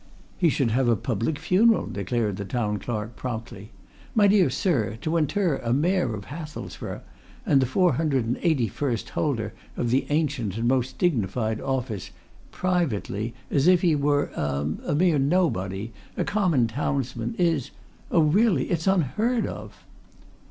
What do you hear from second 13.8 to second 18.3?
he were a a mere nobody, a common townsman, is oh,